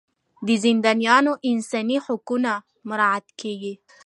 د 0.45 0.47
زندانیانو 0.63 1.31
انساني 1.51 1.97
حقونه 2.05 2.51
مراعات 2.89 3.25
کیږي. 3.41 3.73